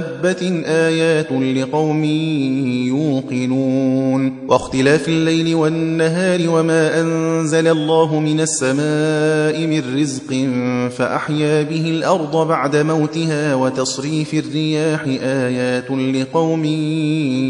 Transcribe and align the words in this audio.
دابة 0.00 0.62
آيات 0.66 1.32
لقوم 1.32 2.04
يوقنون 2.84 4.32
واختلاف 4.48 5.08
الليل 5.08 5.54
والنهار 5.54 6.40
وما 6.48 7.00
أنزل 7.00 7.68
الله 7.68 8.20
من 8.20 8.40
السماء 8.40 9.66
من 9.66 10.00
رزق 10.00 10.48
فأحيا 10.96 11.62
به 11.62 11.90
الأرض 11.90 12.48
بعد 12.48 12.76
موتها 12.76 13.54
وتصريف 13.54 14.34
الرياح 14.34 15.04
آيات 15.22 15.90
لقوم 15.90 16.64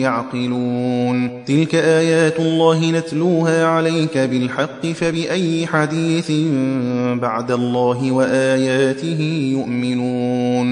يعقلون 0.00 1.44
تلك 1.46 1.74
آيات 1.74 2.40
الله 2.40 2.90
نتلوها 2.90 3.66
عليك 3.66 4.18
بالحق 4.18 4.86
فبأي 4.86 5.66
حديث 5.66 6.30
بعد 7.20 7.50
الله 7.50 8.12
وآياته 8.12 9.50
يؤمنون 9.52 10.71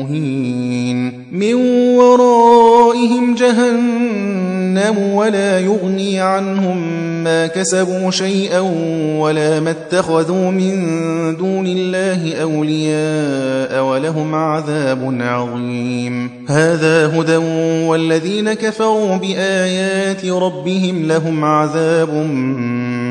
مهين. 0.00 1.24
من 1.32 1.54
ورائهم 1.96 3.34
جهنم 3.34 4.98
ولا 4.98 5.60
يغني 5.60 6.20
عنهم 6.20 7.00
ما 7.24 7.46
كسبوا 7.46 8.10
شيئا 8.10 8.60
ولا 9.18 9.60
ما 9.60 9.70
اتخذوا 9.70 10.50
من 10.50 10.76
دون 11.36 11.66
الله 11.66 12.42
أولياء 12.42 13.84
ولهم 13.84 14.34
عذاب 14.34 15.16
عظيم. 15.20 16.30
هذا 16.48 17.18
هدى 17.18 17.36
والذين 17.86 18.52
كفروا 18.52 19.16
بآيات 19.16 20.26
ربهم 20.26 21.08
لهم 21.08 21.44
عذاب 21.44 22.10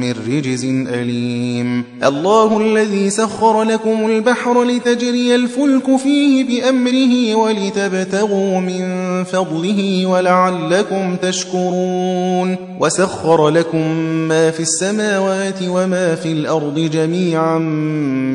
من 0.00 0.14
رجز 0.28 0.64
أليم. 0.88 1.84
الله 2.04 2.60
الذي 2.60 3.10
سخر 3.10 3.62
لكم 3.62 4.06
البحر 4.06 4.64
لتجري 4.64 5.34
الفلك 5.34 5.96
فيه 5.96 6.44
بأمره 6.44 7.34
ولتبتغوا 7.34 8.60
من 8.60 8.84
فضله 9.24 10.06
ولعلكم 10.06 11.16
تشكرون. 11.16 12.56
وسخر 12.80 13.48
لكم 13.48 13.96
ما 14.28 14.50
في 14.50 14.60
السماوات 14.60 15.58
وما 15.68 16.14
في 16.14 16.32
الأرض 16.32 16.78
جميعا 16.92 17.58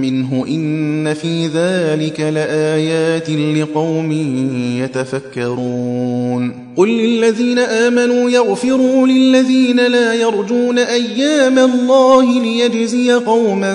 منه. 0.03 0.45
إن 0.47 1.13
في 1.13 1.47
ذلك 1.47 2.19
لآيات 2.19 3.29
لقوم 3.29 4.11
يتفكرون. 4.81 6.65
قل 6.77 6.89
للذين 6.89 7.59
آمنوا 7.59 8.29
يغفروا 8.29 9.07
للذين 9.07 9.87
لا 9.87 10.13
يرجون 10.13 10.79
أيام 10.79 11.54
الله 11.59 12.41
ليجزي 12.41 13.11
قوما 13.11 13.73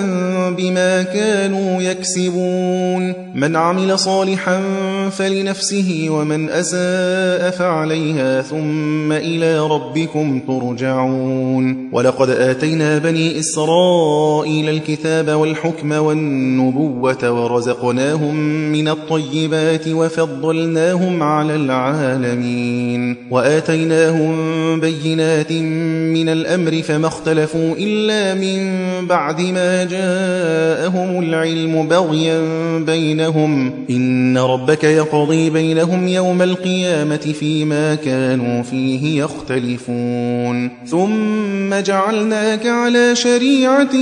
بما 0.57 1.03
كانوا 1.03 1.81
يكسبون. 1.81 3.13
من 3.35 3.55
عمل 3.55 3.99
صالحا 3.99 4.61
فلنفسه 5.09 6.07
ومن 6.09 6.49
أساء 6.49 7.51
فعليها 7.51 8.41
ثم 8.41 9.11
إلى 9.11 9.59
ربكم 9.59 10.39
ترجعون. 10.47 11.89
ولقد 11.93 12.29
آتينا 12.29 12.97
بني 12.97 13.39
إسرائيل 13.39 14.69
الكتاب 14.69 15.29
والحكم 15.29 15.91
والنبوة 15.91 17.31
ورزقناهم 17.31 18.35
من 18.71 18.87
الطيبات 18.87 19.87
وفضلناهم 19.87 21.23
على 21.23 21.55
العالمين. 21.55 23.15
وآتيناهم 23.31 24.31
بينات 24.79 25.51
من 25.51 26.29
الأمر 26.29 26.81
فما 26.81 27.07
اختلفوا 27.07 27.70
إلا 27.77 28.33
من 28.33 28.61
بعد 29.07 29.41
ما 29.41 29.83
جاءهم 29.83 31.23
العلم 31.23 31.87
بغيا 31.87 32.39
بينهم. 32.85 33.71
إن 33.89 34.37
ربك 34.37 34.83
يقضي 34.83 35.49
بينهم 35.49 36.07
يوم 36.07 36.41
القيامة 36.41 37.33
فيما 37.39 37.95
كانوا 37.95 38.63
فيه 38.63 39.23
يختلفون. 39.23 40.71
ثم 40.87 41.75
جعلناك 41.85 42.65
على 42.67 43.15
شريعة 43.15 43.95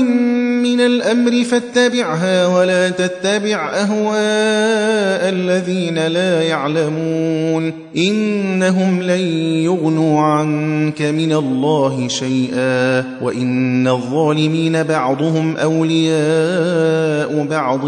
من 0.63 0.79
الأمر 0.81 1.43
فاتبعها 1.43 2.47
ولا 2.47 2.89
تتبع 2.89 3.69
أهواء 3.73 5.29
الذين 5.29 6.07
لا 6.07 6.41
يعلمون. 6.43 7.73
إنهم 7.97 9.01
لن 9.01 9.21
يغنوا 9.63 10.21
عنك 10.21 11.01
من 11.01 11.33
الله 11.33 12.07
شيئا. 12.07 13.03
وإن 13.21 13.48
الظالمين 13.87 14.83
بعضهم 14.83 15.57
أولياء 15.57 17.45
بعض 17.49 17.83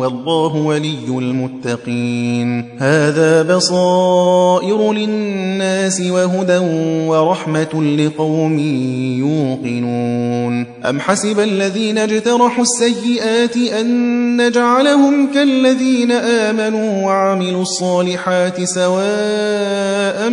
والله 0.00 0.56
ولي 0.56 1.08
المتقين 1.08 2.64
هذا 2.78 3.56
بصائر 3.56 4.92
للناس 4.92 6.00
وهدى 6.00 6.58
ورحمة 7.08 7.82
لقوم 7.98 8.58
يوقنون 9.18 10.66
أم 10.88 11.00
حسب 11.00 11.40
الذين 11.40 11.98
اجترحوا 11.98 12.62
السيئات 12.62 13.56
أن 13.56 14.46
نجعلهم 14.46 15.32
كالذين 15.34 16.12
آمنوا 16.12 17.06
وعملوا 17.06 17.62
الصالحات 17.62 18.64
سواء 18.64 20.30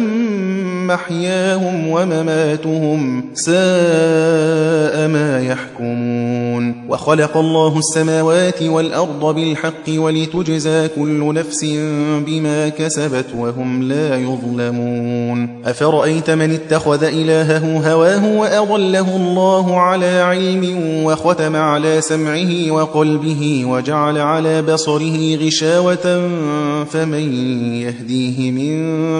محياهم 0.87 1.87
ومماتهم 1.87 3.23
ساء 3.33 5.07
ما 5.07 5.41
يحكمون. 5.47 6.85
وخلق 6.89 7.37
الله 7.37 7.77
السماوات 7.79 8.61
والأرض 8.61 9.35
بالحق 9.35 9.87
ولتجزى 9.89 10.87
كل 10.87 11.33
نفس 11.33 11.65
بما 12.25 12.69
كسبت 12.69 13.25
وهم 13.37 13.83
لا 13.83 14.17
يظلمون. 14.17 15.63
أفرأيت 15.65 16.29
من 16.29 16.51
اتخذ 16.51 17.03
إلهه 17.03 17.91
هواه 17.93 18.37
وأضله 18.37 19.15
الله 19.15 19.79
على 19.79 20.19
علم 20.19 20.63
وختم 21.05 21.55
على 21.55 22.01
سمعه 22.01 22.71
وقلبه 22.71 23.65
وجعل 23.65 24.17
على 24.17 24.61
بصره 24.61 25.35
غشاوة 25.35 26.29
فمن 26.85 27.25
يهديه 27.73 28.51
من 28.51 28.73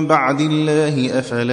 بعد 0.07 0.41
الله 0.41 1.19
أفلا 1.19 1.53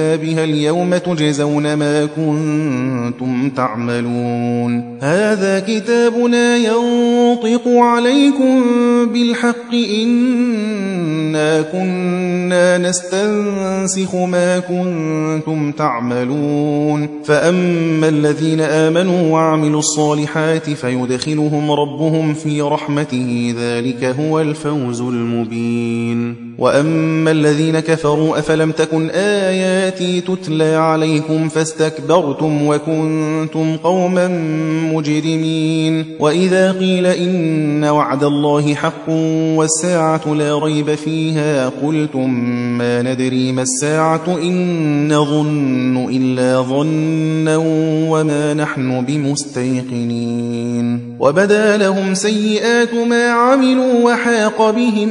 كتابها 0.01 0.43
اليوم 0.43 0.97
تجزون 0.97 1.73
ما 1.73 2.05
كنتم 2.05 3.49
تعملون 3.49 4.97
هذا 5.01 5.59
كتابنا 5.59 6.57
ينطق 6.57 7.67
عليكم 7.67 8.63
بالحق 9.13 9.73
إنا 9.73 11.61
كنا 11.61 12.77
نستنسخ 12.77 14.15
ما 14.15 14.59
كنتم 14.59 15.71
تعملون 15.71 17.09
فأما 17.25 18.09
الذين 18.09 18.61
آمنوا 18.61 19.31
وعملوا 19.33 19.79
الصالحات 19.79 20.69
فيدخلهم 20.69 21.71
ربهم 21.71 22.33
في 22.33 22.61
رحمته 22.61 23.55
ذلك 23.57 24.03
هو 24.03 24.39
الفوز 24.39 25.01
المبين 25.01 26.51
وأما 26.61 27.31
الذين 27.31 27.79
كفروا 27.79 28.39
أفلم 28.39 28.71
تكن 28.71 29.09
آياتي 29.91 30.21
تتلى 30.21 30.75
عليكم 30.75 31.49
فاستكبرتم 31.49 32.67
وكنتم 32.67 33.77
قوما 33.77 34.27
مجرمين. 34.93 36.05
وإذا 36.19 36.71
قيل 36.71 37.05
إن 37.05 37.83
وعد 37.83 38.23
الله 38.23 38.73
حق 38.73 39.09
والساعة 39.55 40.33
لا 40.33 40.59
ريب 40.59 40.95
فيها 40.95 41.69
قلتم 41.69 42.29
ما 42.77 43.01
ندري 43.01 43.51
ما 43.51 43.61
الساعة 43.61 44.23
إن 44.27 45.13
نظن 45.13 46.07
إلا 46.11 46.61
ظنا 46.61 47.57
وما 48.11 48.53
نحن 48.53 49.05
بمستيقنين. 49.05 51.10
وبدا 51.21 51.77
لهم 51.77 52.13
سيئات 52.13 52.93
ما 52.93 53.29
عملوا 53.29 53.93
وحاق 54.11 54.69
بهم 54.69 55.09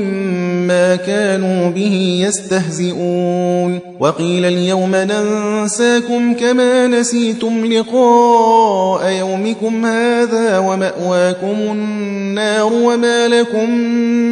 ما 0.66 0.96
كانوا 0.96 1.70
به 1.70 2.22
يستهزئون. 2.26 3.78
وقيل 4.00 4.44
اليوم 4.44 4.90
ننساكم 4.94 6.34
كما 6.34 6.86
نسيتم 6.86 7.66
لقاء 7.66 9.12
يومكم 9.12 9.86
هذا 9.86 10.58
ومأواكم 10.58 11.56
النار 11.72 12.72
وما 12.72 13.28
لكم 13.28 13.70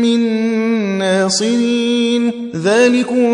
من 0.02 0.20
ناصرين. 0.98 2.32
ذلكم 2.56 3.28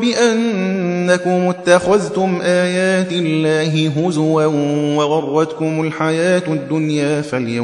بأنكم 0.00 1.48
اتخذتم 1.48 2.40
آيات 2.42 3.12
الله 3.12 3.90
هزوا 3.96 4.44
وغرتكم 4.96 5.80
الحياة 5.80 6.42
الدنيا 6.48 7.20
فاليوم 7.20 7.63